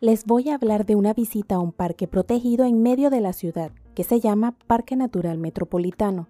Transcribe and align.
les 0.00 0.26
voy 0.26 0.48
a 0.48 0.54
hablar 0.54 0.86
de 0.86 0.94
una 0.94 1.12
visita 1.12 1.56
a 1.56 1.58
un 1.58 1.72
parque 1.72 2.06
protegido 2.06 2.64
en 2.64 2.82
medio 2.82 3.10
de 3.10 3.20
la 3.20 3.32
ciudad 3.32 3.72
que 3.96 4.04
se 4.04 4.20
llama 4.20 4.56
Parque 4.68 4.94
Natural 4.94 5.38
Metropolitano. 5.38 6.28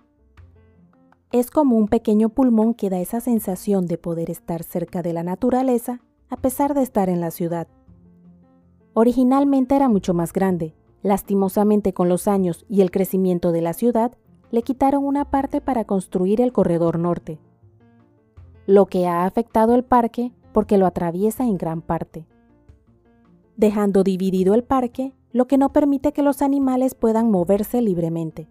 Es 1.33 1.51
como 1.51 1.77
un 1.77 1.87
pequeño 1.87 2.31
pulmón 2.31 2.73
que 2.73 2.89
da 2.89 2.99
esa 2.99 3.21
sensación 3.21 3.87
de 3.87 3.99
poder 3.99 4.31
estar 4.31 4.63
cerca 4.63 5.03
de 5.03 5.13
la 5.13 5.23
naturaleza 5.23 6.01
a 6.31 6.39
pesar 6.39 6.73
de 6.73 6.83
estar 6.83 7.11
en 7.11 7.21
la 7.21 7.31
ciudad. 7.31 7.69
Originalmente 8.95 9.77
era 9.77 9.91
mucho 9.91 10.15
más 10.15 10.33
grande, 10.33 10.75
lastimosamente 11.03 11.93
con 11.93 12.09
los 12.09 12.27
años 12.27 12.65
y 12.71 12.81
el 12.81 12.91
crecimiento 12.91 13.53
de 13.53 13.61
la 13.61 13.75
ciudad, 13.75 14.13
le 14.51 14.63
quitaron 14.63 15.05
una 15.05 15.27
parte 15.27 15.61
para 15.61 15.85
construir 15.85 16.41
el 16.41 16.53
corredor 16.53 16.99
norte, 16.99 17.39
lo 18.65 18.87
que 18.87 19.07
ha 19.07 19.27
afectado 19.27 19.75
el 19.75 19.85
parque 19.85 20.33
porque 20.55 20.79
lo 20.79 20.87
atraviesa 20.87 21.45
en 21.45 21.59
gran 21.59 21.83
parte, 21.83 22.27
dejando 23.59 24.05
dividido 24.05 24.55
el 24.55 24.63
parque, 24.63 25.13
lo 25.33 25.49
que 25.49 25.59
no 25.59 25.73
permite 25.73 26.13
que 26.13 26.23
los 26.23 26.43
animales 26.43 26.95
puedan 26.95 27.31
moverse 27.31 27.83
libremente, 27.83 28.49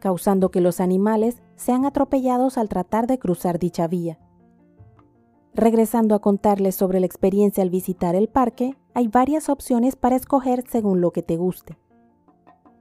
causando 0.00 0.50
que 0.50 0.60
los 0.60 0.80
animales 0.80 1.40
sean 1.54 1.86
atropellados 1.86 2.58
al 2.58 2.68
tratar 2.68 3.06
de 3.06 3.20
cruzar 3.20 3.60
dicha 3.60 3.86
vía. 3.86 4.18
Regresando 5.54 6.16
a 6.16 6.18
contarles 6.18 6.74
sobre 6.74 6.98
la 6.98 7.06
experiencia 7.06 7.62
al 7.62 7.70
visitar 7.70 8.16
el 8.16 8.28
parque, 8.28 8.76
hay 8.94 9.06
varias 9.06 9.48
opciones 9.48 9.94
para 9.94 10.16
escoger 10.16 10.64
según 10.68 11.00
lo 11.00 11.12
que 11.12 11.22
te 11.22 11.36
guste, 11.36 11.78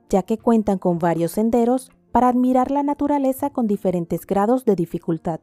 ya 0.10 0.24
que 0.24 0.40
cuentan 0.40 0.80
con 0.80 0.98
varios 0.98 1.34
senderos 1.34 1.92
para 2.12 2.28
admirar 2.28 2.72
la 2.72 2.82
naturaleza 2.82 3.52
con 3.52 3.68
diferentes 3.68 4.26
grados 4.26 4.66
de 4.66 4.76
dificultad. 4.76 5.42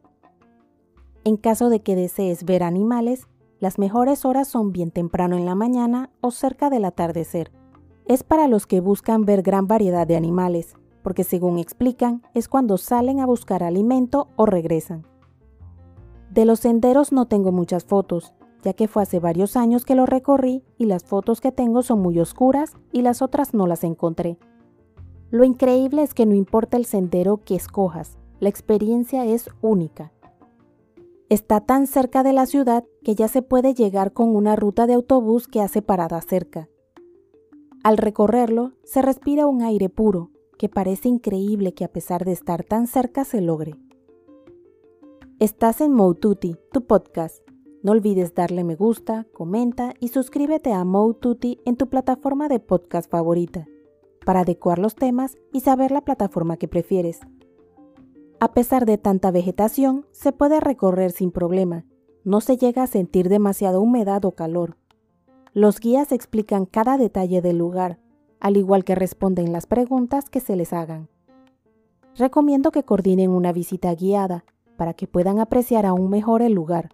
En 1.23 1.37
caso 1.37 1.69
de 1.69 1.81
que 1.81 1.95
desees 1.95 2.45
ver 2.45 2.65
animales, 2.65 3.29
las 3.61 3.79
mejores 3.79 4.25
horas 4.25 4.49
son 4.49 4.73
bien 4.73 4.91
temprano 4.91 5.37
en 5.37 5.45
la 5.45 5.55
mañana 5.55 6.11
o 6.21 6.31
cerca 6.31 6.71
del 6.71 6.85
atardecer. 6.85 7.51
Es 8.07 8.23
para 8.23 8.49
los 8.49 8.67
que 8.67 8.81
buscan 8.81 9.25
ver 9.25 9.43
gran 9.43 9.67
variedad 9.67 10.07
de 10.07 10.17
animales, 10.17 10.75
porque 11.03 11.25
según 11.25 11.59
explican, 11.59 12.23
es 12.35 12.49
cuando 12.49 12.79
salen 12.79 13.21
a 13.21 13.27
buscar 13.27 13.63
alimento 13.63 14.29
o 14.37 14.47
regresan. 14.47 15.07
De 16.31 16.45
los 16.45 16.61
senderos 16.61 17.13
no 17.13 17.27
tengo 17.27 17.53
muchas 17.53 17.85
fotos, 17.85 18.35
ya 18.63 18.73
que 18.73 18.89
fue 18.89 19.03
hace 19.03 19.19
varios 19.19 19.57
años 19.57 19.85
que 19.85 19.95
lo 19.95 20.07
recorrí 20.07 20.63
y 20.77 20.87
las 20.87 21.05
fotos 21.05 21.41
que 21.41 21.53
tengo 21.53 21.83
son 21.83 22.01
muy 22.01 22.19
oscuras 22.21 22.75
y 22.93 23.03
las 23.03 23.23
otras 23.23 23.55
no 23.55 23.67
las 23.67 23.85
encontré. 23.85 24.39
Lo 25.31 25.45
increíble 25.45 26.03
es 26.03 26.15
que 26.15 26.27
no 26.27 26.35
importa 26.35 26.77
el 26.77 26.85
sendero 26.85 27.43
que 27.45 27.55
escojas, 27.55 28.19
la 28.41 28.49
experiencia 28.49 29.25
es 29.25 29.51
única. 29.61 30.13
Está 31.29 31.61
tan 31.61 31.87
cerca 31.87 32.23
de 32.23 32.33
la 32.33 32.47
ciudad 32.47 32.85
que 33.05 33.15
ya 33.15 33.29
se 33.29 33.43
puede 33.43 33.75
llegar 33.75 34.15
con 34.15 34.35
una 34.35 34.57
ruta 34.57 34.87
de 34.87 34.95
autobús 34.95 35.47
que 35.47 35.61
hace 35.61 35.83
parada 35.83 36.23
cerca. 36.23 36.71
Al 37.85 37.99
recorrerlo, 37.99 38.73
se 38.83 39.03
respira 39.03 39.47
un 39.47 39.61
aire 39.61 39.91
puro, 39.91 40.31
que 40.57 40.71
parece 40.71 41.11
increíble 41.11 41.75
que 41.75 41.85
a 41.85 41.93
pesar 41.93 42.25
de 42.25 42.33
estar 42.33 42.65
tan 42.65 42.87
cerca 42.87 43.25
se 43.25 43.43
logre. 43.43 43.75
Estás 45.39 45.83
en 45.83 45.93
Moututi, 45.93 46.57
tu 46.73 46.87
podcast. 46.87 47.47
No 47.83 47.93
olvides 47.93 48.35
darle 48.35 48.65
me 48.65 48.75
gusta, 48.75 49.27
comenta 49.35 49.93
y 50.01 50.09
suscríbete 50.09 50.73
a 50.73 50.83
Moututi 50.85 51.61
en 51.67 51.77
tu 51.77 51.91
plataforma 51.91 52.49
de 52.49 52.59
podcast 52.59 53.11
favorita 53.11 53.69
para 54.25 54.41
adecuar 54.41 54.79
los 54.79 54.95
temas 54.95 55.37
y 55.53 55.61
saber 55.61 55.91
la 55.91 56.03
plataforma 56.03 56.57
que 56.57 56.69
prefieres. 56.69 57.21
A 58.41 58.53
pesar 58.53 58.87
de 58.87 58.99
tanta 58.99 59.33
vegetación, 59.33 60.07
se 60.13 60.31
puede 60.31 60.61
recorrer 60.61 61.11
sin 61.11 61.33
problema. 61.33 61.85
No 62.23 62.41
se 62.41 62.57
llega 62.57 62.85
a 62.85 62.87
sentir 62.87 63.29
demasiada 63.29 63.81
humedad 63.81 64.25
o 64.25 64.33
calor. 64.33 64.77
Los 65.55 65.81
guías 65.81 66.13
explican 66.13 66.65
cada 66.65 66.99
detalle 66.99 67.43
del 67.43 67.59
lugar, 67.59 67.99
al 68.39 68.57
igual 68.57 68.85
que 68.85 68.95
responden 68.95 69.53
las 69.53 69.67
preguntas 69.67 70.31
que 70.31 70.39
se 70.39 70.55
les 70.55 70.73
hagan. 70.73 71.09
Recomiendo 72.15 72.71
que 72.71 72.85
coordinen 72.85 73.31
una 73.31 73.53
visita 73.53 73.93
guiada 73.93 74.45
para 74.77 74.95
que 74.95 75.09
puedan 75.09 75.41
apreciar 75.41 75.85
aún 75.85 76.09
mejor 76.09 76.43
el 76.43 76.53
lugar. 76.53 76.91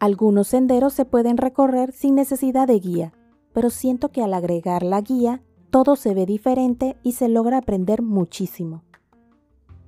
Algunos 0.00 0.48
senderos 0.48 0.92
se 0.92 1.04
pueden 1.04 1.36
recorrer 1.36 1.92
sin 1.92 2.16
necesidad 2.16 2.66
de 2.66 2.80
guía, 2.80 3.12
pero 3.52 3.70
siento 3.70 4.08
que 4.08 4.22
al 4.22 4.34
agregar 4.34 4.82
la 4.82 5.00
guía 5.02 5.42
todo 5.70 5.94
se 5.94 6.14
ve 6.14 6.26
diferente 6.26 6.96
y 7.04 7.12
se 7.12 7.28
logra 7.28 7.58
aprender 7.58 8.02
muchísimo. 8.02 8.82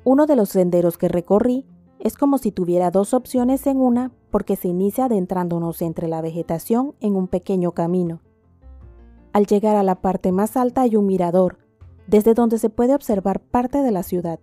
Uno 0.05 0.27
de 0.27 0.37
los 0.37 0.49
senderos 0.51 0.99
que 0.99 1.09
recorrí 1.09 1.67
es 1.99 2.17
como 2.17 2.39
si 2.39 2.51
tuviera 2.51 2.91
dos 2.91 3.15
opciones 3.15 3.67
en 3.67 3.79
una 3.79 4.11
porque 4.31 4.57
se 4.57 4.69
inicia 4.69 5.05
adentrándonos 5.05 5.83
entre 5.83 6.09
la 6.09 6.21
vegetación 6.21 6.95
en 7.01 7.17
un 7.17 7.29
pequeño 7.29 7.73
camino. 7.73 8.21
Al 9.33 9.47
llegar 9.47 9.77
a 9.77 9.83
la 9.83 9.97
parte 9.97 10.33
más 10.33 10.57
alta 10.57 10.83
hay 10.83 10.97
un 10.97 11.07
mirador, 11.07 11.59
desde 12.07 12.35
donde 12.35 12.59
se 12.59 12.71
puede 12.71 12.95
observar 12.95 13.41
parte 13.41 13.83
de 13.83 13.93
la 13.93 14.03
ciudad, 14.03 14.41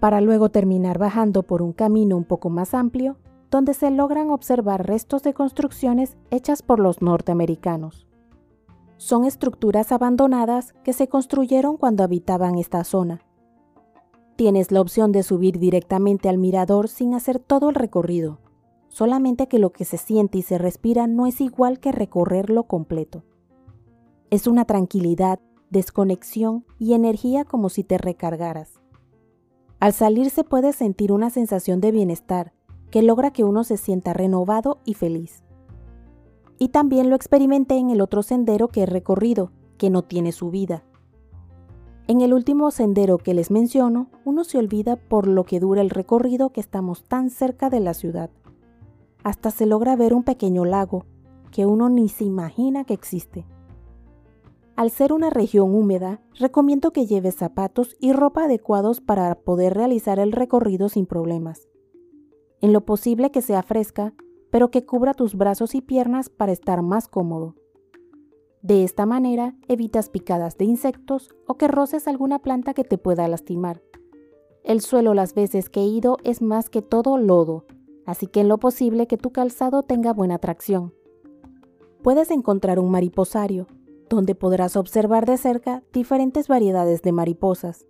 para 0.00 0.20
luego 0.20 0.48
terminar 0.48 0.98
bajando 0.98 1.42
por 1.44 1.62
un 1.62 1.72
camino 1.72 2.16
un 2.16 2.24
poco 2.24 2.50
más 2.50 2.74
amplio, 2.74 3.16
donde 3.50 3.74
se 3.74 3.90
logran 3.90 4.30
observar 4.30 4.86
restos 4.86 5.22
de 5.22 5.34
construcciones 5.34 6.16
hechas 6.30 6.62
por 6.62 6.80
los 6.80 7.02
norteamericanos 7.02 8.06
son 9.00 9.24
estructuras 9.24 9.92
abandonadas 9.92 10.74
que 10.84 10.92
se 10.92 11.08
construyeron 11.08 11.78
cuando 11.78 12.04
habitaban 12.04 12.58
esta 12.58 12.84
zona. 12.84 13.22
Tienes 14.40 14.72
la 14.72 14.80
opción 14.80 15.12
de 15.12 15.22
subir 15.22 15.58
directamente 15.58 16.30
al 16.30 16.38
mirador 16.38 16.88
sin 16.88 17.12
hacer 17.12 17.40
todo 17.40 17.68
el 17.68 17.74
recorrido, 17.74 18.38
solamente 18.88 19.48
que 19.48 19.58
lo 19.58 19.70
que 19.70 19.84
se 19.84 19.98
siente 19.98 20.38
y 20.38 20.42
se 20.42 20.56
respira 20.56 21.06
no 21.06 21.26
es 21.26 21.42
igual 21.42 21.78
que 21.78 21.92
recorrerlo 21.92 22.62
completo. 22.62 23.22
Es 24.30 24.46
una 24.46 24.64
tranquilidad, 24.64 25.40
desconexión 25.68 26.64
y 26.78 26.94
energía 26.94 27.44
como 27.44 27.68
si 27.68 27.84
te 27.84 27.98
recargaras. 27.98 28.80
Al 29.78 29.92
salir 29.92 30.30
se 30.30 30.42
puede 30.42 30.72
sentir 30.72 31.12
una 31.12 31.28
sensación 31.28 31.82
de 31.82 31.92
bienestar 31.92 32.54
que 32.90 33.02
logra 33.02 33.32
que 33.34 33.44
uno 33.44 33.62
se 33.62 33.76
sienta 33.76 34.14
renovado 34.14 34.80
y 34.86 34.94
feliz 34.94 35.42
y 36.58 36.68
también 36.68 37.10
lo 37.10 37.16
experimenté 37.16 37.76
en 37.76 37.90
el 37.90 38.00
otro 38.00 38.22
sendero 38.22 38.68
que 38.68 38.84
he 38.84 38.86
recorrido, 38.86 39.52
que 39.76 39.90
no 39.90 40.00
tiene 40.00 40.32
subida. 40.32 40.82
En 42.10 42.22
el 42.22 42.34
último 42.34 42.72
sendero 42.72 43.18
que 43.18 43.34
les 43.34 43.52
menciono, 43.52 44.08
uno 44.24 44.42
se 44.42 44.58
olvida 44.58 44.96
por 44.96 45.28
lo 45.28 45.44
que 45.44 45.60
dura 45.60 45.80
el 45.80 45.90
recorrido 45.90 46.50
que 46.50 46.58
estamos 46.58 47.04
tan 47.04 47.30
cerca 47.30 47.70
de 47.70 47.78
la 47.78 47.94
ciudad. 47.94 48.30
Hasta 49.22 49.52
se 49.52 49.64
logra 49.64 49.94
ver 49.94 50.12
un 50.12 50.24
pequeño 50.24 50.64
lago, 50.64 51.04
que 51.52 51.66
uno 51.66 51.88
ni 51.88 52.08
se 52.08 52.24
imagina 52.24 52.82
que 52.82 52.94
existe. 52.94 53.46
Al 54.74 54.90
ser 54.90 55.12
una 55.12 55.30
región 55.30 55.72
húmeda, 55.72 56.20
recomiendo 56.36 56.90
que 56.90 57.06
lleves 57.06 57.36
zapatos 57.36 57.96
y 58.00 58.12
ropa 58.12 58.46
adecuados 58.46 59.00
para 59.00 59.36
poder 59.36 59.74
realizar 59.74 60.18
el 60.18 60.32
recorrido 60.32 60.88
sin 60.88 61.06
problemas. 61.06 61.68
En 62.60 62.72
lo 62.72 62.84
posible 62.84 63.30
que 63.30 63.40
sea 63.40 63.62
fresca, 63.62 64.14
pero 64.50 64.72
que 64.72 64.84
cubra 64.84 65.14
tus 65.14 65.36
brazos 65.36 65.76
y 65.76 65.80
piernas 65.80 66.28
para 66.28 66.50
estar 66.50 66.82
más 66.82 67.06
cómodo. 67.06 67.54
De 68.62 68.84
esta 68.84 69.06
manera 69.06 69.54
evitas 69.68 70.10
picadas 70.10 70.58
de 70.58 70.66
insectos 70.66 71.34
o 71.46 71.54
que 71.54 71.68
roces 71.68 72.06
alguna 72.06 72.40
planta 72.40 72.74
que 72.74 72.84
te 72.84 72.98
pueda 72.98 73.26
lastimar. 73.26 73.82
El 74.64 74.82
suelo 74.82 75.14
las 75.14 75.34
veces 75.34 75.70
que 75.70 75.80
he 75.80 75.86
ido 75.86 76.18
es 76.24 76.42
más 76.42 76.68
que 76.68 76.82
todo 76.82 77.16
lodo, 77.16 77.64
así 78.04 78.26
que 78.26 78.40
en 78.40 78.48
lo 78.48 78.58
posible 78.58 79.06
que 79.06 79.16
tu 79.16 79.30
calzado 79.30 79.82
tenga 79.82 80.12
buena 80.12 80.38
tracción. 80.38 80.92
Puedes 82.02 82.30
encontrar 82.30 82.78
un 82.78 82.90
mariposario, 82.90 83.66
donde 84.10 84.34
podrás 84.34 84.76
observar 84.76 85.24
de 85.24 85.38
cerca 85.38 85.82
diferentes 85.92 86.48
variedades 86.48 87.00
de 87.00 87.12
mariposas. 87.12 87.86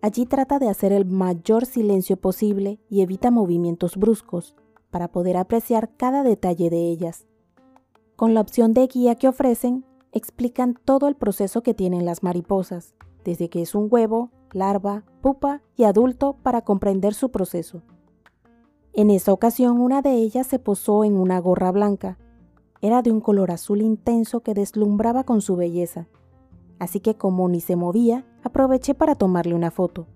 Allí 0.00 0.24
trata 0.24 0.58
de 0.58 0.68
hacer 0.68 0.92
el 0.92 1.04
mayor 1.04 1.66
silencio 1.66 2.16
posible 2.16 2.80
y 2.88 3.02
evita 3.02 3.30
movimientos 3.30 3.96
bruscos, 3.96 4.56
para 4.90 5.08
poder 5.08 5.36
apreciar 5.36 5.90
cada 5.96 6.22
detalle 6.22 6.70
de 6.70 6.88
ellas. 6.90 7.26
Con 8.16 8.34
la 8.34 8.40
opción 8.40 8.74
de 8.74 8.86
guía 8.86 9.14
que 9.14 9.28
ofrecen, 9.28 9.84
explican 10.12 10.78
todo 10.84 11.08
el 11.08 11.16
proceso 11.16 11.62
que 11.62 11.74
tienen 11.74 12.04
las 12.04 12.22
mariposas, 12.22 12.94
desde 13.24 13.48
que 13.48 13.62
es 13.62 13.74
un 13.74 13.88
huevo, 13.90 14.30
larva, 14.52 15.04
pupa 15.20 15.62
y 15.76 15.84
adulto 15.84 16.36
para 16.42 16.62
comprender 16.62 17.14
su 17.14 17.30
proceso. 17.30 17.82
En 18.92 19.10
esa 19.10 19.32
ocasión 19.32 19.80
una 19.80 20.02
de 20.02 20.12
ellas 20.12 20.46
se 20.46 20.58
posó 20.58 21.04
en 21.04 21.14
una 21.14 21.38
gorra 21.40 21.72
blanca. 21.72 22.18
Era 22.82 23.00
de 23.00 23.10
un 23.10 23.20
color 23.20 23.50
azul 23.50 23.80
intenso 23.80 24.40
que 24.40 24.54
deslumbraba 24.54 25.24
con 25.24 25.40
su 25.40 25.56
belleza. 25.56 26.08
Así 26.78 27.00
que 27.00 27.16
como 27.16 27.48
ni 27.48 27.60
se 27.60 27.76
movía, 27.76 28.26
aproveché 28.42 28.94
para 28.94 29.14
tomarle 29.14 29.54
una 29.54 29.70
foto. 29.70 30.06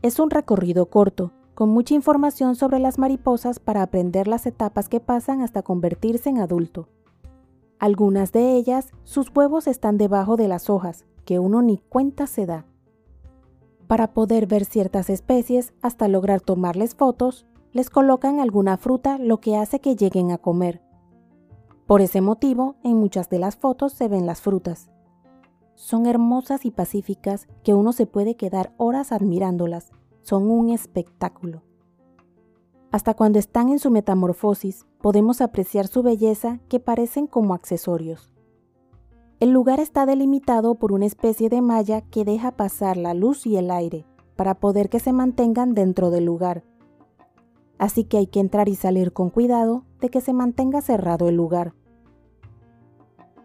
Es 0.00 0.18
un 0.18 0.30
recorrido 0.30 0.86
corto, 0.86 1.32
con 1.54 1.68
mucha 1.68 1.94
información 1.94 2.56
sobre 2.56 2.78
las 2.78 2.98
mariposas 2.98 3.58
para 3.58 3.82
aprender 3.82 4.28
las 4.28 4.46
etapas 4.46 4.88
que 4.88 5.00
pasan 5.00 5.42
hasta 5.42 5.62
convertirse 5.62 6.30
en 6.30 6.38
adulto. 6.38 6.88
Algunas 7.78 8.32
de 8.32 8.54
ellas, 8.54 8.92
sus 9.04 9.30
huevos 9.34 9.66
están 9.66 9.98
debajo 9.98 10.36
de 10.36 10.48
las 10.48 10.70
hojas, 10.70 11.04
que 11.24 11.38
uno 11.38 11.62
ni 11.62 11.78
cuenta 11.78 12.26
se 12.26 12.46
da. 12.46 12.66
Para 13.86 14.12
poder 14.12 14.46
ver 14.46 14.64
ciertas 14.64 15.10
especies 15.10 15.74
hasta 15.82 16.08
lograr 16.08 16.40
tomarles 16.40 16.94
fotos, 16.94 17.46
les 17.72 17.90
colocan 17.90 18.40
alguna 18.40 18.76
fruta 18.76 19.18
lo 19.18 19.40
que 19.40 19.56
hace 19.56 19.80
que 19.80 19.96
lleguen 19.96 20.30
a 20.30 20.38
comer. 20.38 20.80
Por 21.86 22.00
ese 22.00 22.20
motivo, 22.20 22.76
en 22.82 22.96
muchas 22.96 23.28
de 23.28 23.38
las 23.38 23.56
fotos 23.56 23.92
se 23.92 24.08
ven 24.08 24.26
las 24.26 24.40
frutas. 24.40 24.90
Son 25.74 26.06
hermosas 26.06 26.64
y 26.64 26.70
pacíficas 26.70 27.46
que 27.62 27.74
uno 27.74 27.92
se 27.92 28.06
puede 28.06 28.36
quedar 28.36 28.72
horas 28.78 29.12
admirándolas. 29.12 29.90
Son 30.22 30.50
un 30.50 30.70
espectáculo. 30.70 31.62
Hasta 32.90 33.14
cuando 33.14 33.38
están 33.38 33.68
en 33.68 33.80
su 33.80 33.90
metamorfosis, 33.90 34.86
podemos 35.04 35.42
apreciar 35.42 35.86
su 35.86 36.02
belleza 36.02 36.60
que 36.70 36.80
parecen 36.80 37.26
como 37.26 37.52
accesorios. 37.52 38.32
El 39.38 39.50
lugar 39.50 39.78
está 39.78 40.06
delimitado 40.06 40.76
por 40.76 40.92
una 40.92 41.04
especie 41.04 41.50
de 41.50 41.60
malla 41.60 42.00
que 42.00 42.24
deja 42.24 42.52
pasar 42.52 42.96
la 42.96 43.12
luz 43.12 43.44
y 43.44 43.58
el 43.58 43.70
aire 43.70 44.06
para 44.34 44.54
poder 44.54 44.88
que 44.88 45.00
se 45.00 45.12
mantengan 45.12 45.74
dentro 45.74 46.08
del 46.08 46.24
lugar. 46.24 46.64
Así 47.76 48.04
que 48.04 48.16
hay 48.16 48.26
que 48.26 48.40
entrar 48.40 48.66
y 48.70 48.76
salir 48.76 49.12
con 49.12 49.28
cuidado 49.28 49.84
de 50.00 50.08
que 50.08 50.22
se 50.22 50.32
mantenga 50.32 50.80
cerrado 50.80 51.28
el 51.28 51.36
lugar. 51.36 51.74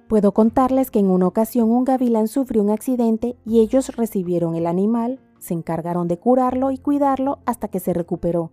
Puedo 0.08 0.34
contarles 0.34 0.92
que 0.92 1.00
en 1.00 1.12
una 1.12 1.28
ocasión 1.28 1.72
un 1.72 1.84
gavilán 1.84 2.30
sufrió 2.30 2.64
un 2.64 2.70
accidente 2.70 3.36
y 3.46 3.60
ellos 3.60 3.98
recibieron 3.98 4.56
el 4.56 4.66
animal, 4.66 5.20
se 5.40 5.56
encargaron 5.56 6.08
de 6.08 6.20
curarlo 6.20 6.72
y 6.72 6.78
cuidarlo 6.78 7.40
hasta 7.46 7.68
que 7.68 7.82
se 7.82 7.94
recuperó. 7.94 8.50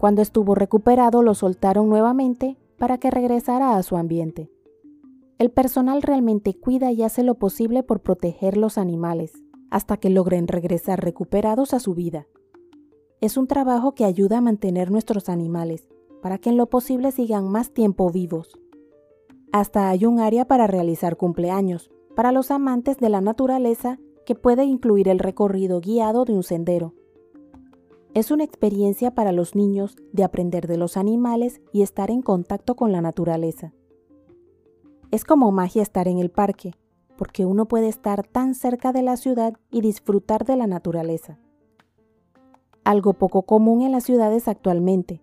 Cuando 0.00 0.22
estuvo 0.22 0.54
recuperado 0.54 1.22
lo 1.22 1.34
soltaron 1.34 1.90
nuevamente 1.90 2.56
para 2.78 2.96
que 2.96 3.10
regresara 3.10 3.76
a 3.76 3.82
su 3.82 3.98
ambiente. 3.98 4.50
El 5.38 5.50
personal 5.50 6.00
realmente 6.00 6.54
cuida 6.54 6.90
y 6.90 7.02
hace 7.02 7.22
lo 7.22 7.34
posible 7.34 7.82
por 7.82 8.00
proteger 8.00 8.56
los 8.56 8.78
animales, 8.78 9.34
hasta 9.68 9.98
que 9.98 10.08
logren 10.08 10.48
regresar 10.48 11.04
recuperados 11.04 11.74
a 11.74 11.80
su 11.80 11.94
vida. 11.94 12.26
Es 13.20 13.36
un 13.36 13.46
trabajo 13.46 13.94
que 13.94 14.06
ayuda 14.06 14.38
a 14.38 14.40
mantener 14.40 14.90
nuestros 14.90 15.28
animales, 15.28 15.86
para 16.22 16.38
que 16.38 16.48
en 16.48 16.56
lo 16.56 16.70
posible 16.70 17.12
sigan 17.12 17.50
más 17.50 17.74
tiempo 17.74 18.10
vivos. 18.10 18.58
Hasta 19.52 19.90
hay 19.90 20.06
un 20.06 20.18
área 20.18 20.46
para 20.46 20.66
realizar 20.66 21.18
cumpleaños, 21.18 21.90
para 22.16 22.32
los 22.32 22.50
amantes 22.50 22.96
de 22.96 23.10
la 23.10 23.20
naturaleza, 23.20 23.98
que 24.24 24.34
puede 24.34 24.64
incluir 24.64 25.10
el 25.10 25.18
recorrido 25.18 25.82
guiado 25.82 26.24
de 26.24 26.32
un 26.32 26.42
sendero, 26.42 26.94
es 28.14 28.30
una 28.30 28.44
experiencia 28.44 29.14
para 29.14 29.32
los 29.32 29.54
niños 29.54 29.96
de 30.12 30.24
aprender 30.24 30.66
de 30.66 30.76
los 30.76 30.96
animales 30.96 31.60
y 31.72 31.82
estar 31.82 32.10
en 32.10 32.22
contacto 32.22 32.74
con 32.74 32.90
la 32.90 33.00
naturaleza. 33.00 33.72
Es 35.10 35.24
como 35.24 35.52
magia 35.52 35.82
estar 35.82 36.08
en 36.08 36.18
el 36.18 36.30
parque, 36.30 36.74
porque 37.16 37.46
uno 37.46 37.66
puede 37.66 37.88
estar 37.88 38.26
tan 38.26 38.54
cerca 38.54 38.92
de 38.92 39.02
la 39.02 39.16
ciudad 39.16 39.54
y 39.70 39.80
disfrutar 39.80 40.44
de 40.44 40.56
la 40.56 40.66
naturaleza. 40.66 41.38
Algo 42.82 43.12
poco 43.12 43.42
común 43.42 43.82
en 43.82 43.92
las 43.92 44.04
ciudades 44.04 44.48
actualmente. 44.48 45.22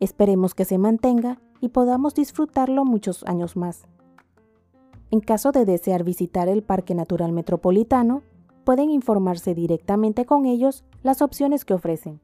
Esperemos 0.00 0.54
que 0.54 0.64
se 0.64 0.78
mantenga 0.78 1.40
y 1.60 1.68
podamos 1.68 2.14
disfrutarlo 2.14 2.84
muchos 2.84 3.24
años 3.24 3.56
más. 3.56 3.86
En 5.10 5.20
caso 5.20 5.52
de 5.52 5.64
desear 5.64 6.04
visitar 6.04 6.48
el 6.48 6.62
Parque 6.62 6.94
Natural 6.94 7.32
Metropolitano, 7.32 8.22
pueden 8.64 8.90
informarse 8.90 9.54
directamente 9.54 10.24
con 10.24 10.46
ellos 10.46 10.84
las 11.02 11.22
opciones 11.22 11.64
que 11.64 11.74
ofrecen. 11.74 12.20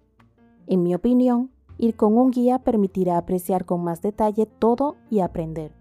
En 0.67 0.83
mi 0.83 0.95
opinión, 0.95 1.51
ir 1.79 1.97
con 1.97 2.17
un 2.17 2.31
guía 2.31 2.59
permitirá 2.59 3.19
apreciar 3.19 3.65
con 3.65 3.83
más 3.83 4.03
detalle 4.03 4.47
todo 4.47 4.97
y 5.11 5.21
aprender. 5.21 5.73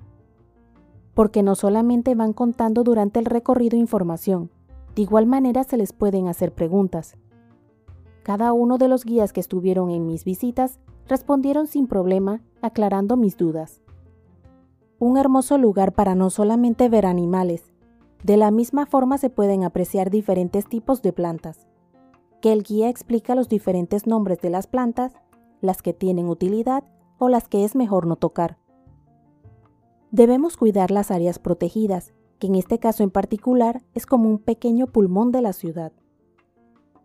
Porque 1.14 1.44
no 1.44 1.56
solamente 1.56 2.16
van 2.16 2.34
contando 2.34 2.84
durante 2.84 3.20
el 3.20 3.26
recorrido 3.26 3.78
información, 3.78 4.50
de 4.96 5.04
igual 5.04 5.26
manera 5.26 5.64
se 5.64 5.78
les 5.78 5.94
pueden 5.94 6.28
hacer 6.28 6.54
preguntas. 6.54 7.16
Cada 8.24 8.54
uno 8.54 8.78
de 8.78 8.88
los 8.88 9.06
guías 9.06 9.34
que 9.34 9.40
estuvieron 9.40 9.90
en 9.90 10.06
mis 10.06 10.24
visitas 10.24 10.80
respondieron 11.08 11.68
sin 11.68 11.88
problema, 11.88 12.42
aclarando 12.62 13.18
mis 13.18 13.38
dudas. 13.38 13.82
Un 15.00 15.18
hermoso 15.18 15.58
lugar 15.58 15.94
para 15.94 16.16
no 16.16 16.30
solamente 16.30 16.90
ver 16.90 17.06
animales, 17.06 17.72
de 18.24 18.38
la 18.38 18.52
misma 18.52 18.86
forma 18.86 19.18
se 19.18 19.30
pueden 19.30 19.64
apreciar 19.64 20.10
diferentes 20.10 20.68
tipos 20.68 21.02
de 21.02 21.14
plantas, 21.14 21.68
que 22.42 22.52
el 22.52 22.64
guía 22.64 22.90
explica 22.90 23.36
los 23.36 23.48
diferentes 23.48 24.08
nombres 24.08 24.40
de 24.42 24.50
las 24.50 24.68
plantas, 24.68 25.14
las 25.62 25.82
que 25.82 25.94
tienen 25.94 26.28
utilidad 26.28 26.84
o 27.18 27.30
las 27.30 27.48
que 27.48 27.64
es 27.64 27.76
mejor 27.76 28.08
no 28.08 28.16
tocar. 28.16 28.58
Debemos 30.12 30.58
cuidar 30.58 30.92
las 30.92 31.12
áreas 31.12 31.40
protegidas, 31.40 32.14
que 32.40 32.48
en 32.48 32.56
este 32.56 32.80
caso 32.80 33.04
en 33.04 33.12
particular 33.12 33.84
es 33.94 34.06
como 34.06 34.30
un 34.30 34.40
pequeño 34.40 34.88
pulmón 34.88 35.32
de 35.32 35.42
la 35.42 35.54
ciudad. 35.54 35.92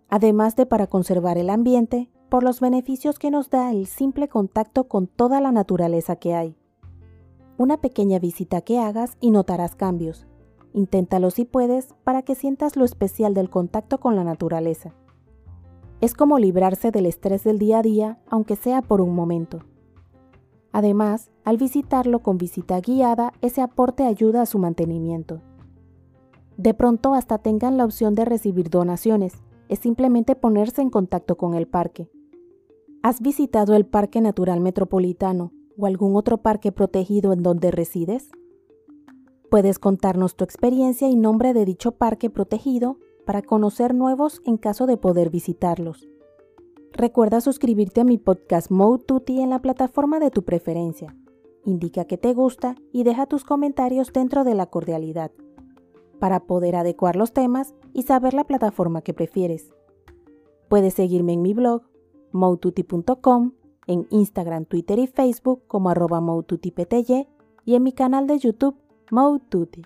Además 0.08 0.56
de 0.56 0.66
para 0.66 0.86
conservar 0.86 1.38
el 1.38 1.50
ambiente, 1.50 2.10
por 2.28 2.42
los 2.42 2.60
beneficios 2.60 3.18
que 3.18 3.30
nos 3.30 3.50
da 3.50 3.70
el 3.70 3.86
simple 3.86 4.28
contacto 4.28 4.88
con 4.88 5.06
toda 5.06 5.40
la 5.40 5.52
naturaleza 5.52 6.16
que 6.16 6.34
hay. 6.34 6.56
Una 7.58 7.80
pequeña 7.80 8.18
visita 8.18 8.62
que 8.62 8.78
hagas 8.78 9.16
y 9.20 9.30
notarás 9.30 9.76
cambios, 9.76 10.26
Inténtalo 10.74 11.30
si 11.30 11.44
puedes 11.44 11.94
para 12.02 12.22
que 12.22 12.34
sientas 12.34 12.76
lo 12.76 12.84
especial 12.84 13.32
del 13.32 13.48
contacto 13.48 14.00
con 14.00 14.16
la 14.16 14.24
naturaleza. 14.24 14.92
Es 16.00 16.14
como 16.14 16.40
librarse 16.40 16.90
del 16.90 17.06
estrés 17.06 17.44
del 17.44 17.60
día 17.60 17.78
a 17.78 17.82
día, 17.82 18.18
aunque 18.28 18.56
sea 18.56 18.82
por 18.82 19.00
un 19.00 19.14
momento. 19.14 19.60
Además, 20.72 21.30
al 21.44 21.58
visitarlo 21.58 22.18
con 22.24 22.38
visita 22.38 22.80
guiada, 22.80 23.32
ese 23.40 23.62
aporte 23.62 24.04
ayuda 24.04 24.42
a 24.42 24.46
su 24.46 24.58
mantenimiento. 24.58 25.40
De 26.56 26.74
pronto 26.74 27.14
hasta 27.14 27.38
tengan 27.38 27.76
la 27.76 27.84
opción 27.84 28.16
de 28.16 28.24
recibir 28.24 28.68
donaciones, 28.68 29.34
es 29.68 29.78
simplemente 29.78 30.34
ponerse 30.34 30.82
en 30.82 30.90
contacto 30.90 31.36
con 31.36 31.54
el 31.54 31.68
parque. 31.68 32.10
¿Has 33.04 33.20
visitado 33.20 33.76
el 33.76 33.86
Parque 33.86 34.20
Natural 34.20 34.60
Metropolitano 34.60 35.52
o 35.78 35.86
algún 35.86 36.16
otro 36.16 36.38
parque 36.38 36.72
protegido 36.72 37.32
en 37.32 37.44
donde 37.44 37.70
resides? 37.70 38.32
Puedes 39.50 39.78
contarnos 39.78 40.34
tu 40.34 40.44
experiencia 40.44 41.08
y 41.08 41.16
nombre 41.16 41.54
de 41.54 41.64
dicho 41.64 41.92
parque 41.92 42.30
protegido 42.30 42.98
para 43.24 43.42
conocer 43.42 43.94
nuevos 43.94 44.42
en 44.44 44.56
caso 44.56 44.86
de 44.86 44.96
poder 44.96 45.30
visitarlos. 45.30 46.08
Recuerda 46.92 47.40
suscribirte 47.40 48.00
a 48.00 48.04
mi 48.04 48.18
podcast 48.18 48.70
Mode 48.70 49.04
en 49.28 49.50
la 49.50 49.60
plataforma 49.60 50.20
de 50.20 50.30
tu 50.30 50.44
preferencia. 50.44 51.16
Indica 51.64 52.04
que 52.04 52.18
te 52.18 52.34
gusta 52.34 52.76
y 52.92 53.04
deja 53.04 53.26
tus 53.26 53.44
comentarios 53.44 54.12
dentro 54.12 54.44
de 54.44 54.54
la 54.54 54.66
cordialidad 54.66 55.30
para 56.18 56.40
poder 56.40 56.76
adecuar 56.76 57.16
los 57.16 57.32
temas 57.32 57.74
y 57.92 58.02
saber 58.02 58.34
la 58.34 58.44
plataforma 58.44 59.02
que 59.02 59.14
prefieres. 59.14 59.72
Puedes 60.68 60.94
seguirme 60.94 61.32
en 61.34 61.42
mi 61.42 61.54
blog 61.54 61.82
moututi.com, 62.32 63.52
en 63.86 64.06
Instagram, 64.10 64.64
Twitter 64.64 64.98
y 64.98 65.06
Facebook 65.06 65.62
como 65.66 65.90
arroba 65.90 66.22
y 67.64 67.74
en 67.74 67.82
mi 67.82 67.92
canal 67.92 68.26
de 68.26 68.38
YouTube 68.38 68.76
Mode 69.10 69.48
Tutti. 69.48 69.84